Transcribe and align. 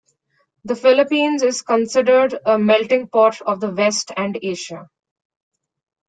The 0.65 0.75
Philippines 0.75 1.43
is 1.43 1.61
considered 1.61 2.33
a 2.43 2.57
melting 2.57 3.07
pot 3.09 3.39
of 3.41 3.59
the 3.59 3.69
West 3.69 4.09
and 4.17 4.35
Asia. 4.41 4.87